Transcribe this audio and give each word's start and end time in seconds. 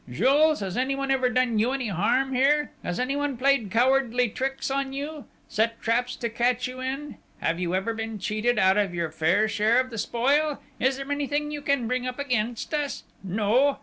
"Jules, 0.09 0.61
has 0.61 0.77
anyone 0.77 1.11
ever 1.11 1.29
done 1.29 1.59
you 1.59 1.73
any 1.73 1.89
harm 1.89 2.33
here?... 2.33 2.71
Has 2.81 2.99
anyone 2.99 3.37
played 3.37 3.69
cowardly 3.69 4.29
tricks 4.29 4.71
on 4.71 4.93
you?... 4.93 5.25
Set 5.47 5.79
traps 5.79 6.15
to 6.15 6.27
catch 6.27 6.67
you 6.67 6.79
in?... 6.81 7.17
Have 7.39 7.59
you 7.59 7.75
ever 7.75 7.93
been 7.93 8.17
cheated 8.17 8.57
out 8.57 8.77
of 8.77 8.95
your 8.95 9.11
fair 9.11 9.47
share 9.47 9.79
of 9.79 9.91
the 9.91 9.99
spoil?... 9.99 10.59
Is 10.79 10.97
there 10.97 11.11
anything 11.11 11.51
you 11.51 11.61
can 11.61 11.87
bring 11.87 12.07
up 12.07 12.17
against 12.17 12.73
us?... 12.73 13.03
No?... 13.23 13.77